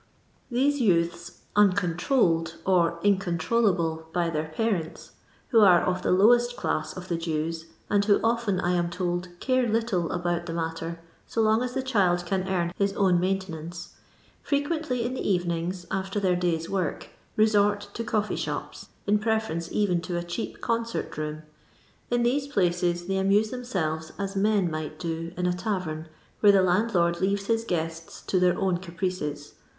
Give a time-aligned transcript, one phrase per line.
[0.49, 5.11] These youths, uncontrolled or iwconirolldble by their pareuu
[5.49, 9.27] (who are of the lowest class of the Jews, and who often, I am told,
[9.39, 13.47] care little about the matter, so long as the child can earn his own mainte
[13.47, 13.89] nance),
[14.41, 20.01] frequently in the evenings, after their day's work, resort to coffee shops, in preference even
[20.01, 21.43] to a cheap concert room.
[22.09, 27.21] In these places they amuse themselves as men might do in a tavem'where the landlord
[27.21, 29.53] leaves his guests to their own caprices.